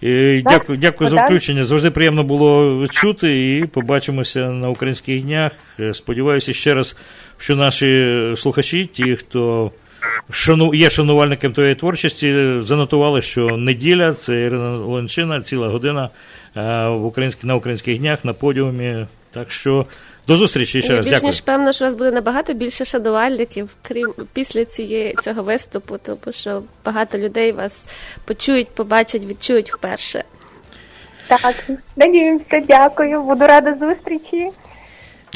[0.00, 1.64] І Дякую дякую за включення.
[1.64, 5.52] Завжди приємно було чути і побачимося на українських днях.
[5.92, 6.96] Сподіваюся ще раз,
[7.38, 9.70] що наші слухачі, ті, хто
[10.30, 16.10] шану, є шанувальником твоєї творчості, занотували, що неділя це Ірина Ленчина, ціла година.
[16.56, 19.06] Е, в українських на українських днях на подіумі.
[19.30, 19.86] Так що
[20.26, 21.04] до зустрічі ще раз.
[21.04, 21.30] Більш дякую.
[21.30, 26.32] ніж певно, що у вас буде набагато більше шанувальників, крім після цієї цього виступу, тому
[26.32, 27.88] що багато людей вас
[28.24, 30.24] почують, побачать, відчують вперше.
[31.26, 33.22] Так, надіємося, дякую.
[33.22, 34.50] Буду рада зустрічі.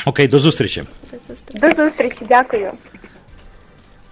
[0.07, 0.85] Окей, до зустрічі.
[1.13, 1.59] До зустрічі.
[1.59, 2.73] До зустрічі, дякую.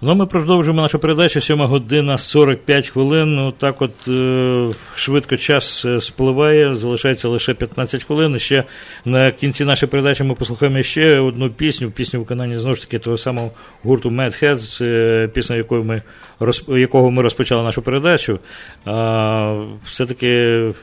[0.01, 3.35] Ну, ми продовжуємо нашу передачу 7 година 45 хвилин.
[3.35, 8.35] Ну, так от е, швидко час е, спливає, залишається лише 15 хвилин.
[8.35, 8.63] І ще
[9.05, 13.17] на кінці нашої передачі ми послухаємо ще одну пісню, пісню виконання знову ж таки того
[13.17, 13.51] самого
[13.83, 16.01] гурту Mad Heads, е, пісня, якою ми
[16.39, 18.39] розп- якого ми розпочали нашу передачу.
[18.85, 20.73] А, Все-таки, е,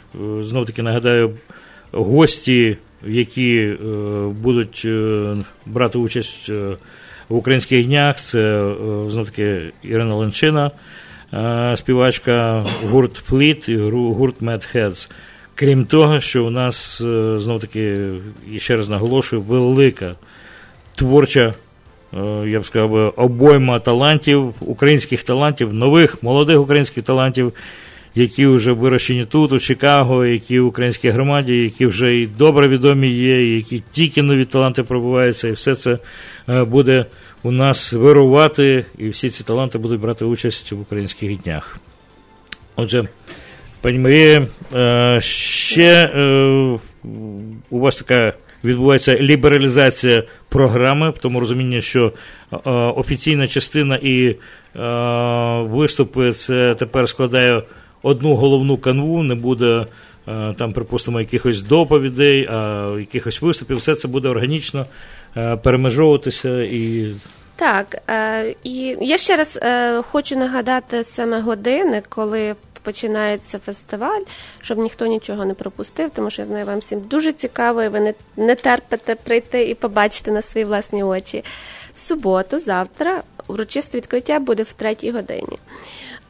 [0.40, 1.30] знов таки нагадаю,
[1.92, 3.76] гості, які е,
[4.40, 5.22] будуть е,
[5.66, 6.52] брати участь
[7.28, 8.16] в українських днях.
[8.16, 8.74] Це е,
[9.10, 10.70] знов таки Ірина Ленчина,
[11.32, 15.10] е, співачка гурт Фліт і гурт Heads.
[15.54, 17.98] Крім того, що у нас е, знов таки,
[18.52, 20.14] і ще раз наголошую, велика
[20.94, 21.54] творча,
[22.46, 27.52] я б сказав, обойма талантів, українських талантів, нових молодих українських талантів,
[28.14, 33.08] які вже вирощені тут, у Чикаго, які в українській громаді, які вже і добре відомі
[33.08, 35.98] є, які тільки нові таланти пробуваються, і все це
[36.48, 37.06] буде
[37.42, 41.78] у нас вирувати, і всі ці таланти будуть брати участь в українських днях.
[42.76, 43.08] Отже,
[43.80, 46.78] пані Марія, е, ще е,
[47.70, 48.32] у вас така
[48.64, 52.12] відбувається лібералізація програми, в тому розумінні, що
[52.52, 54.36] е, офіційна частина і
[55.70, 57.62] виступи це тепер складає
[58.04, 59.86] одну головну канву, не буде.
[60.56, 64.86] Там, припустимо, якихось доповідей, а якихось виступів, все це буде органічно
[65.36, 67.14] Е, перемежовуватися і.
[67.56, 74.20] Так, е, і я ще раз е, хочу нагадати саме години, коли починається фестиваль,
[74.60, 78.00] щоб ніхто нічого не пропустив, тому що я знаю, вам всім дуже цікаво, і ви
[78.00, 81.44] не, не терпите прийти і побачити на свої власні очі.
[81.94, 85.58] В суботу, завтра, урочисте відкриття буде в третій годині.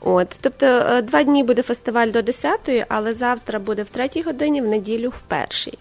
[0.07, 4.69] От, тобто два дні буде фестиваль до 10-ї, але завтра буде в третій годині, в
[4.69, 5.79] неділю в першій.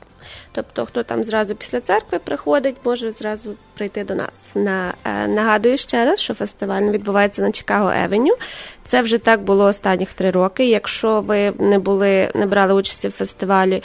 [0.51, 4.51] Тобто, хто там зразу після церкви приходить, може зразу прийти до нас.
[4.55, 8.35] На, е, Нагадую ще раз, що фестиваль відбувається на Чикаго Евеню.
[8.85, 10.65] Це вже так було останніх три роки.
[10.65, 13.83] Якщо ви не були, не брали участі в фестивалі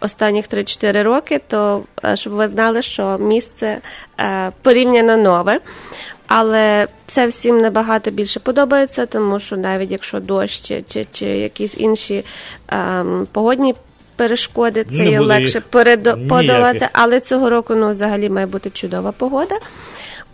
[0.00, 3.78] останніх 3-4 роки, то е, щоб ви знали, що місце
[4.20, 5.60] е, порівняно нове.
[6.28, 11.74] Але це всім набагато більше подобається, тому що навіть якщо дощ чи чи, чи якісь
[11.78, 12.24] інші
[12.68, 13.74] ем, погодні
[14.16, 15.60] перешкоди, це є легше
[16.28, 16.88] подолати.
[16.92, 19.54] Але цього року ну, взагалі має бути чудова погода.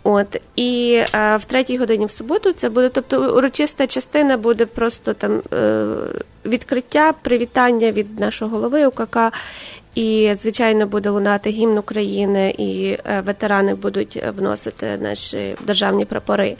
[0.07, 5.13] От і а, в третій годині в суботу це буде, тобто урочиста частина буде просто
[5.13, 5.85] там е,
[6.45, 9.17] відкриття, привітання від нашого голови УКК.
[9.95, 16.55] І, звичайно, буде лунати гімн України, і е, ветерани будуть вносити наші державні прапори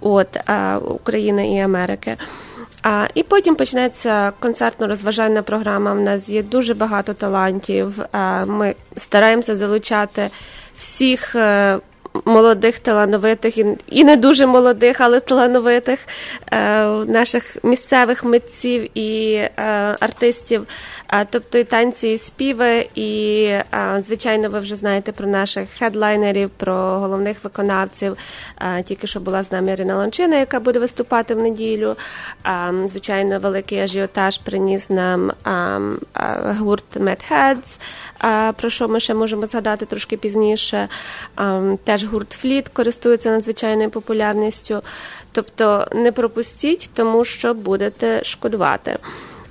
[0.00, 2.16] от е, України і Америки.
[2.82, 5.92] А, І потім почнеться концертно-розважальна програма.
[5.92, 7.98] У нас є дуже багато талантів.
[8.46, 10.30] Ми стараємося залучати
[10.78, 11.78] всіх е,
[12.24, 16.00] молодих талановитих і, не дуже молодих, але талановитих
[16.52, 19.50] е, наших місцевих митців і е,
[20.00, 20.66] артистів,
[21.30, 23.50] тобто і танці, і співи, і
[23.98, 28.16] звичайно, ви вже знаєте про наших хедлайнерів, про головних виконавців.
[28.84, 31.96] Тільки що була з нами Ірина Лончина, яка буде виступати в неділю.
[32.84, 35.32] Звичайно, великий ажіотаж приніс нам
[36.58, 37.80] гурт Heads,
[38.52, 40.88] про що ми ще можемо згадати трошки пізніше.
[41.84, 44.82] Теж гурт Фліт користується надзвичайною популярністю.
[45.32, 48.98] Тобто не пропустіть, тому що будете шкодувати.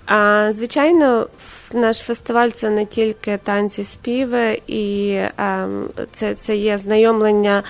[0.06, 1.28] А звичайно,
[1.74, 5.68] наш фестиваль це не тільки танці, співи, і а,
[6.12, 7.64] це, це є знайомлення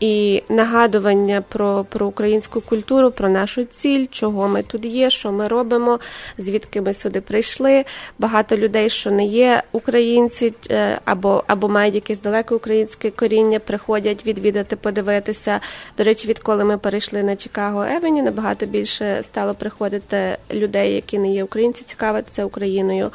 [0.00, 5.48] і нагадування про про українську культуру, про нашу ціль, чого ми тут є, що ми
[5.48, 6.00] робимо,
[6.38, 7.84] звідки ми сюди прийшли.
[8.18, 14.26] Багато людей, що не є українці, е, або або мають якесь далеке українське коріння, приходять
[14.26, 15.60] відвідати, подивитися.
[15.98, 21.32] До речі, відколи ми перейшли на Чикаго Евені, набагато більше стало приходити людей, які не
[21.32, 23.10] є українці, цікавитися Україною.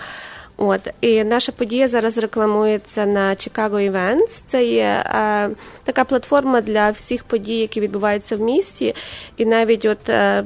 [0.64, 4.43] От і наша подія зараз рекламується на Chicago Events.
[4.45, 5.49] Це є е,
[5.84, 8.95] така платформа для всіх подій, які відбуваються в місті.
[9.38, 10.43] І навіть от е,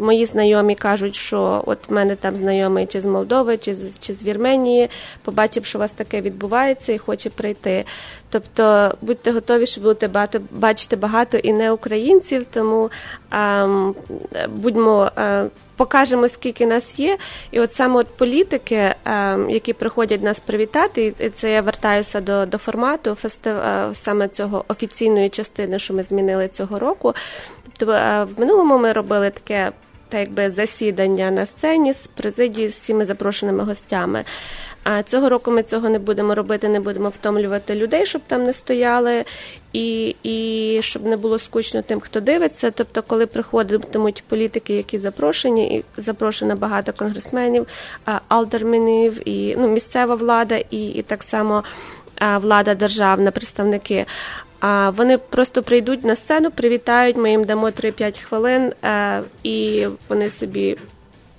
[0.00, 4.14] мої знайомі кажуть, що от в мене там знайомий чи з Молдови, чи з чи
[4.14, 4.90] з Вірменії,
[5.24, 7.84] побачив, що у вас таке відбувається, і хоче прийти.
[8.30, 12.90] Тобто будьте готові, що будете багато бачити багато і не українців, тому
[13.32, 13.68] е,
[14.48, 15.10] будьмо.
[15.76, 17.18] Покажемо, скільки нас є.
[17.50, 22.46] І от саме от політики, ем, які приходять нас привітати, і це я вертаюся до
[22.46, 23.56] до формату фестив...
[23.56, 27.14] Е, саме цього офіційної частини, що ми змінили цього року.
[27.78, 29.72] Тобто е, в минулому ми робили таке.
[30.08, 34.24] Та якби засідання на сцені з президією з всіми запрошеними гостями.
[34.84, 38.52] А цього року ми цього не будемо робити, не будемо втомлювати людей, щоб там не
[38.52, 39.24] стояли,
[39.72, 42.70] і і щоб не було скучно тим, хто дивиться.
[42.70, 47.66] Тобто, коли приходитимуть політики, які запрошені, і запрошено багато конгресменів,
[48.28, 51.64] алдерменів, і ну, місцева влада, і, і так само
[52.40, 54.06] влада державна, представники.
[54.60, 57.16] А вони просто прийдуть на сцену, привітають.
[57.16, 58.72] Ми їм дамо 3-5 хвилин,
[59.42, 60.76] і вони собі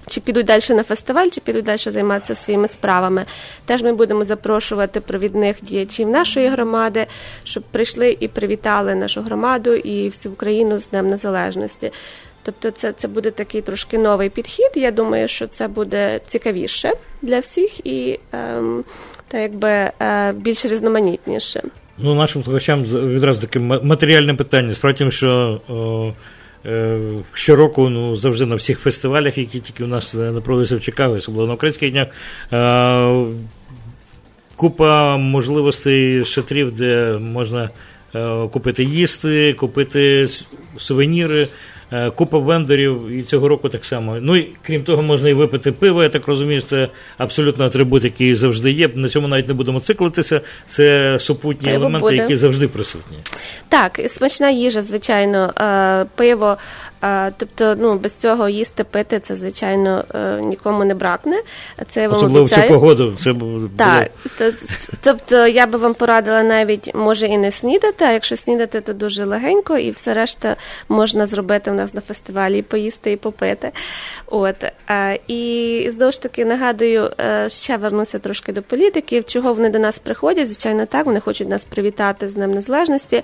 [0.07, 3.25] чи підуть далі на фестиваль, чи підуть далі займатися своїми справами.
[3.65, 7.05] Теж ми будемо запрошувати провідних діячів нашої громади,
[7.43, 11.91] щоб прийшли і привітали нашу громаду і всю Україну з Днем Незалежності.
[12.43, 14.71] Тобто, це це буде такий трошки новий підхід.
[14.75, 16.91] Я думаю, що це буде цікавіше
[17.21, 18.83] для всіх і ем,
[19.27, 21.61] та якби е, більш різноманітніше.
[21.97, 24.73] Ну, нашим слухачам відразу таке матеріальне питання.
[24.73, 26.13] Справді, що о,
[27.33, 31.47] щороку ну, завжди на всіх фестивалях, які тільки у нас не проводяться в Чикаго, особливо
[31.47, 32.07] на українських днях.
[32.53, 33.25] Е,
[34.55, 37.69] купа можливостей шатрів, де можна
[38.15, 40.27] е, купити їсти, купити
[40.77, 41.47] сувеніри.
[41.91, 44.17] Е, купа вендорів, і цього року так само.
[44.21, 46.03] Ну і крім того, можна і випити пиво.
[46.03, 48.89] Я так розумію, це абсолютно атрибут, який завжди є.
[48.95, 50.41] На цьому навіть не будемо циклитися.
[50.67, 52.15] Це супутні пиво елементи, буде.
[52.15, 53.17] які завжди присутні.
[53.69, 56.57] Так, смачна їжа, звичайно, е, пиво.
[57.37, 61.41] Тобто, ну без цього їсти пити це звичайно е, нікому не бракне.
[61.87, 63.15] Це я вам Особливо в цю погоду.
[63.19, 63.69] Це було...
[63.77, 64.11] так.
[65.03, 69.25] Тобто я би вам порадила навіть може і не снідати, а якщо снідати, то дуже
[69.25, 70.55] легенько, і все решта
[70.89, 73.71] можна зробити в нас на фестивалі і поїсти і попити.
[74.27, 74.55] От
[75.27, 79.25] і знову ж таки нагадую, е, ще вернуся трошки до політиків.
[79.25, 80.47] Чого вони до нас приходять?
[80.47, 83.23] Звичайно, так вони хочуть нас привітати з Днем Незалежності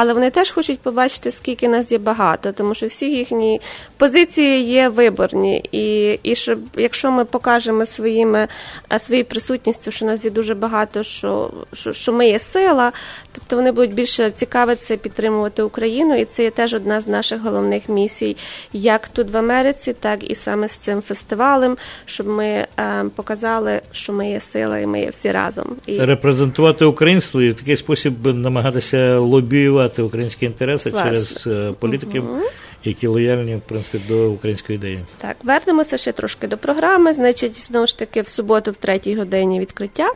[0.00, 3.60] але вони теж хочуть побачити, скільки нас є багато, тому що всі їхні
[3.96, 5.64] позиції є виборні.
[5.72, 8.48] І і щоб якщо ми покажемо своїми
[8.92, 12.92] е, своєю присутністю, що нас є дуже багато, що, що, що ми є сила,
[13.32, 17.88] тобто вони будуть більше цікавитися, підтримувати Україну, і це є теж одна з наших головних
[17.88, 18.36] місій,
[18.72, 21.76] як тут в Америці, так і саме з цим фестивалем,
[22.06, 25.66] щоб ми е, показали, що ми є сила, і ми є всі разом.
[25.86, 31.10] І репрезентувати українство і в такий спосіб намагатися лобіювати захищати українські інтереси Власне.
[31.10, 32.30] через е, політиків.
[32.30, 32.42] Угу.
[32.84, 37.12] Які лояльні в принципі до української ідеї, так вернемося ще трошки до програми.
[37.12, 40.12] Значить, знову ж таки, в суботу, в третій годині відкриття.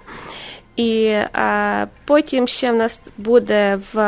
[0.77, 3.99] І а, потім ще в нас буде в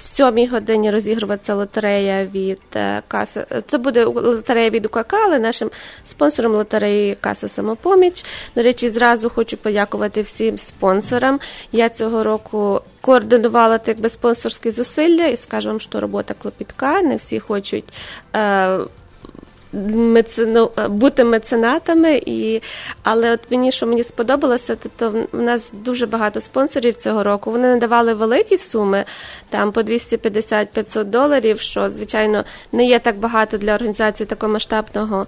[0.00, 3.46] в сьомій годині розігруватися лотерея від е, каси.
[3.66, 5.70] Це буде лотерея від УКК, але нашим
[6.06, 8.24] спонсором лотереї Каса Самопоміч.
[8.56, 11.40] До речі, зразу хочу подякувати всім спонсорам.
[11.72, 17.02] Я цього року координувала так би спонсорські зусилля і скажу вам, що робота клопітка.
[17.02, 17.84] Не всі хочуть.
[18.36, 18.78] Е,
[19.72, 22.22] мецену, бути меценатами.
[22.26, 22.62] І,
[23.02, 27.50] Але от мені, що мені сподобалося, тобто в нас дуже багато спонсорів цього року.
[27.50, 29.04] Вони надавали великі суми,
[29.50, 35.26] там по 250-500 доларів, що, звичайно, не є так багато для організації такого масштабного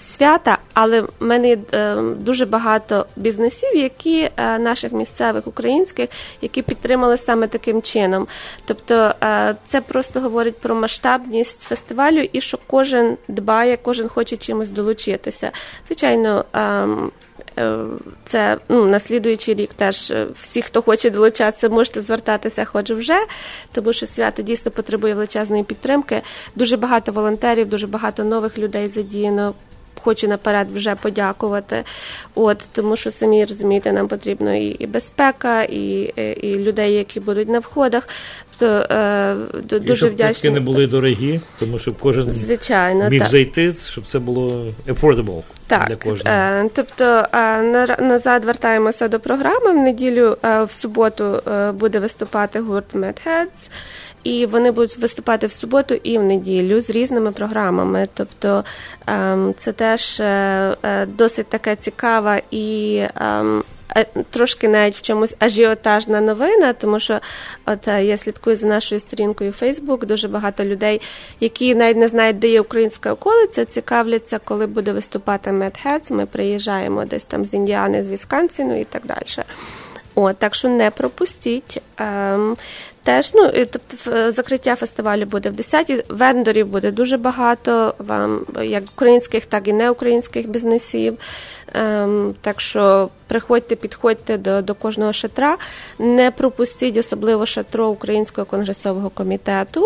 [0.00, 6.08] свята, але в мене е, дуже багато бізнесів, які е, наших місцевих українських,
[6.40, 8.26] які підтримали саме таким чином.
[8.64, 14.70] Тобто е, це просто говорить про масштабність фестивалю і що кожен дбає, кожен хоче чимось
[14.70, 15.50] долучитися.
[15.86, 16.44] Звичайно.
[16.52, 17.10] Ем,
[18.24, 23.18] це ну, на слідуючий рік теж всі, хто хоче долучатися, можете звертатися, хоч вже,
[23.72, 26.22] тому що свято дійсно потребує величезної підтримки.
[26.54, 29.54] Дуже багато волонтерів, дуже багато нових людей задіяно
[30.02, 31.84] хочу наперед вже подякувати.
[32.34, 37.48] От тому, що самі розумієте, нам потрібно і, і безпека, і, і людей, які будуть
[37.48, 38.08] на входах.
[38.58, 40.50] То е, дуже і щоб вдячні.
[40.50, 43.28] не були дорогі, тому щоб кожен звичайно міг так.
[43.28, 46.36] зайти, щоб це було affordable так, для кожного.
[46.36, 47.62] Е, тобто е,
[47.98, 49.72] назад вертаємося до програми.
[49.72, 53.70] В неділю е, в суботу е, буде виступати гурт Mad Heads
[54.24, 58.08] і вони будуть виступати в суботу і в неділю з різними програмами.
[58.14, 58.64] Тобто
[59.06, 60.24] ем, це теж е,
[60.82, 63.02] е, досить така цікава і.
[63.16, 63.62] Ем,
[63.96, 67.20] е, трошки навіть в чомусь ажіотажна новина, тому що
[67.66, 71.00] от я слідкую за нашою сторінкою Facebook, дуже багато людей,
[71.40, 77.04] які навіть не знають, де є українська околиця, цікавляться, коли буде виступати Mad Ми приїжджаємо
[77.04, 79.46] десь там з Індіани, з Вісконсіну і так далі.
[80.14, 81.82] О, так що не пропустіть.
[81.98, 82.56] Ем,
[83.10, 89.46] Теж ну тобто закриття фестивалю буде в 10-й, Вендорів буде дуже багато вам, як українських,
[89.46, 91.18] так і неукраїнських бізнесів.
[91.74, 95.56] Ем, Так що приходьте, підходьте до до кожного шатра,
[95.98, 99.82] не пропустіть особливо шатро Українського конгресового комітету,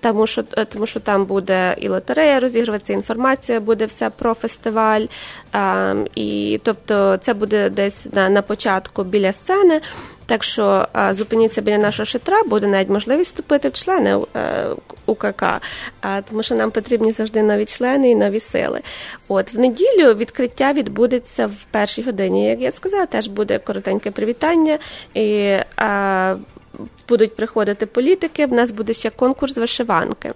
[0.00, 5.06] тому що тому що там буде і лотерея розігруватися, інформація буде все про фестиваль.
[5.52, 9.80] Ем, і тобто це буде десь на, на початку біля сцени.
[10.26, 14.66] Так що а, зупиніться біля нашого шатра, буде навіть можливість вступити в члени е,
[15.06, 15.44] УКК,
[16.28, 18.80] тому що нам потрібні завжди нові члени і нові сили.
[19.28, 22.48] От в неділю відкриття відбудеться в першій годині.
[22.48, 24.78] Як я сказала, теж буде коротеньке привітання.
[25.14, 26.36] І, а,
[27.08, 28.46] будуть приходити політики.
[28.46, 30.32] В нас буде ще конкурс вишиванки,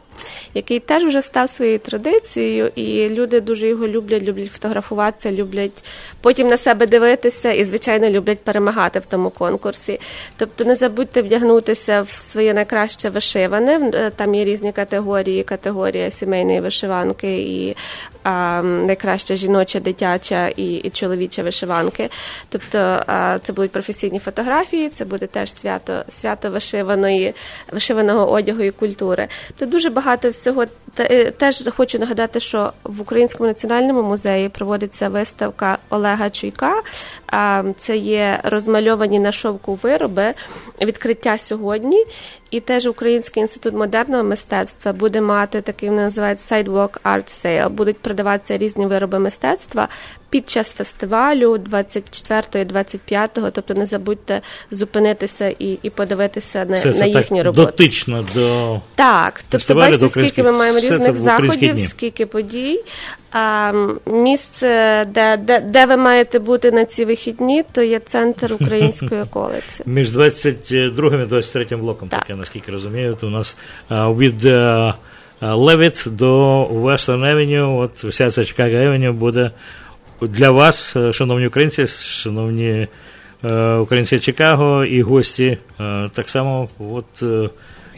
[0.54, 5.84] який теж вже став своєю традицією, і люди дуже його люблять, люблять фотографуватися, люблять
[6.20, 10.00] потім на себе дивитися і, звичайно, люблять перемагати в тому конкурсі.
[10.36, 13.90] Тобто не забудьте вдягнутися в своє найкраще вишиване.
[13.94, 17.76] Е, там є різні категорії, категорія сімейної вишиванки і
[18.22, 22.10] а, найкраща жіноча, дитяча і, і чоловіча вишиванки.
[22.48, 27.34] Тобто а, це будуть професійні фотографії, це буде теж свято свято вишиваної,
[27.72, 29.28] вишиваного одягу і культури.
[29.58, 30.64] Тут дуже багато всього.
[30.98, 36.82] Е, теж хочу нагадати, що в Українському національному музеї проводиться виставка Олега Чуйка.
[37.78, 40.34] Це є розмальовані на шовку вироби.
[40.80, 42.04] Відкриття сьогодні.
[42.50, 47.68] І теж Український інститут модерного мистецтва буде мати такий називають Sidewalk Art Sale.
[47.68, 49.88] Будуть продаватися різні вироби мистецтва
[50.30, 54.40] під час фестивалю 24-25, Тобто не забудьте
[54.70, 57.66] зупинитися і і подивитися на це, на їхні роботи.
[57.66, 59.40] Дотично до так.
[59.48, 62.80] Тобто, бачите, скільки ми маємо різних заходів, скільки подій.
[63.32, 63.72] А
[64.06, 69.82] місце, де, де де ви маєте бути на ці вихідні, то є центр української околиці.
[69.86, 72.20] Між 22 і 23 блоком, так.
[72.20, 73.56] таке, наскільки розумію, то у нас
[73.90, 74.44] від
[75.40, 79.50] Левіт до Western Avenue, от вся ця Chicago Avenue буде
[80.20, 82.88] для вас, е, шановні українці, шановні
[83.44, 87.24] е, українці Чикаго і гості, е, так само, от.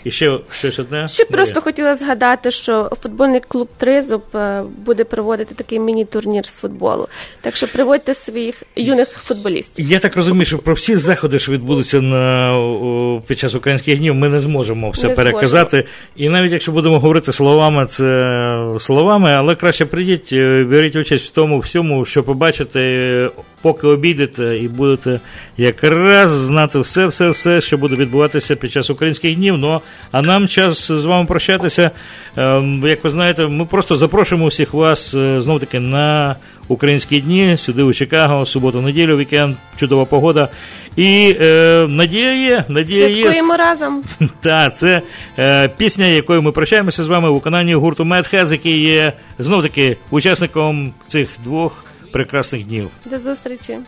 [0.05, 1.09] І ще щось одне.
[1.09, 7.09] Ще просто хотіла згадати, що футбольний клуб Тризуб е, буде проводити такий міні-турнір з футболу.
[7.40, 9.90] Так що приводьте своїх юних футболістів.
[9.90, 14.28] Я так розумію, що про всі заходи, що відбудуться на під час українських днів, ми
[14.28, 15.76] не зможемо все не переказати.
[15.76, 15.88] Зможемо.
[16.16, 21.30] І навіть якщо будемо говорити словами, це словами, але краще прийдіть, е, беріть участь в
[21.30, 23.30] тому всьому, що побачите,
[23.62, 25.20] поки обійдете, і будете
[25.57, 29.59] якраз знати все, все, все, що буде відбуватися під час українських днів.
[29.59, 29.80] Ну
[30.11, 31.90] а нам час з вами прощатися.
[32.36, 36.36] Ем, як ви знаєте, ми просто запрошуємо всіх вас е, знов таки на
[36.68, 40.49] українські дні сюди у Чикаго, суботу-неділю, вікенд, чудова погода.
[40.97, 42.64] І е, надія є.
[42.68, 43.59] Надія Святкуємо є.
[43.59, 44.05] разом.
[44.40, 45.03] Так, це
[45.38, 49.97] е, пісня, якою ми прощаємося з вами у виконанні гурту Медхез, який є знов таки
[50.11, 52.88] учасником цих двох прекрасних днів.
[53.05, 53.78] До зустрічі.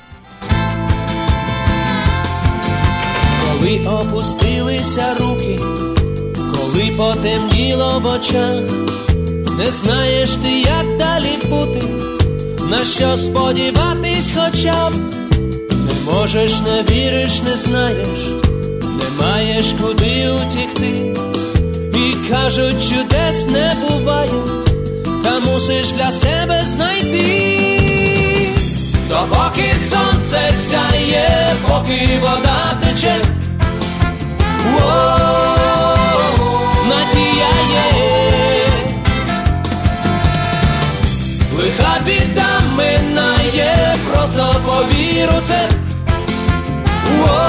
[3.58, 5.60] Коли опустилися руки,
[6.36, 8.60] коли потемніло в очах,
[9.58, 11.86] не знаєш ти, як далі бути,
[12.70, 14.92] на що сподіватись, хоча б.
[15.70, 18.18] Не можеш, не віриш, не знаєш,
[18.82, 21.16] не маєш куди утікти,
[21.94, 24.42] і кажуть, чудес не буває,
[25.24, 27.43] та мусиш для себе знайти,
[29.08, 33.16] допоки сонце сяє, поки вода тече.
[36.88, 38.66] Надія є,
[41.56, 45.68] лиха біда минає, просто повіру це.
[47.18, 47.43] Надія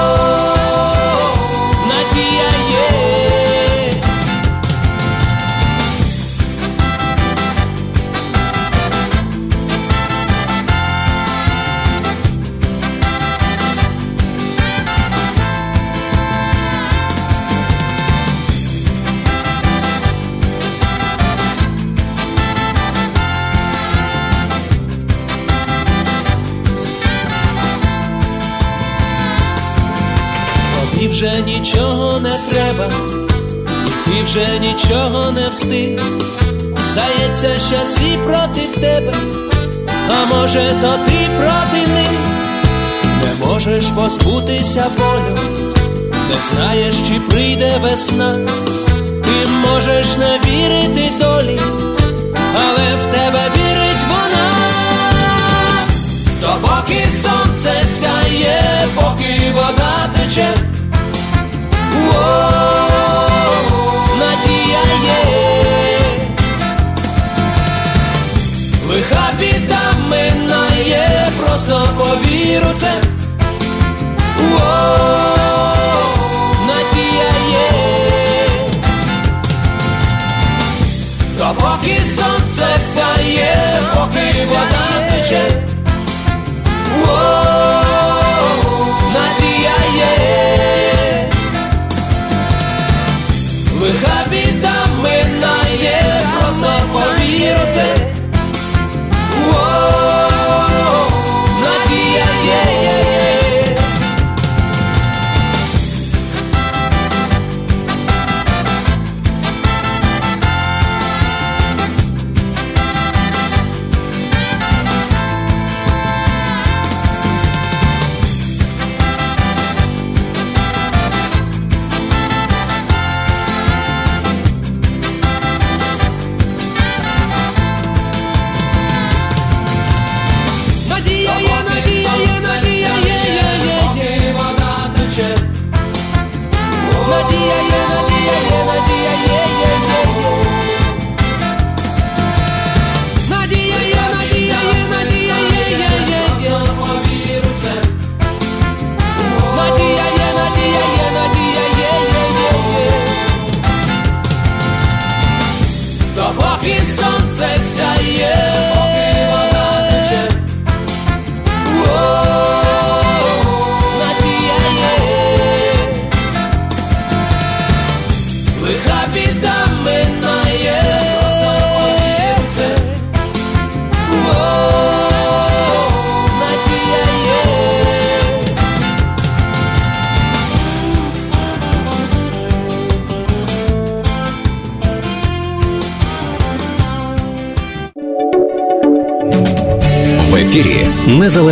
[31.66, 32.90] нічого не треба,
[33.86, 36.00] і ти вже нічого не встиг.
[36.90, 39.14] Здається, що всі проти тебе,
[40.08, 42.20] а може, то ти проти них,
[43.22, 45.38] не можеш позбутися болю,
[46.12, 48.38] не знаєш, чи прийде весна,
[49.24, 51.60] ти можеш не вірити долі,
[52.54, 54.48] але в тебе вірить вона,
[56.40, 60.54] допоки сонце сяє, поки вода тече.
[64.18, 64.80] Надія
[68.88, 72.92] лиха біда минає, просто повіру це.
[76.66, 77.70] Надія є,
[81.38, 85.66] допоки сонце сяє, поки вода тече.
[93.96, 98.15] Лиха біда минає, просто повіру це.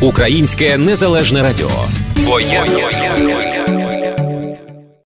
[0.00, 1.70] Українське незалежне радіо.
[2.26, 3.45] Бо я, я, я, я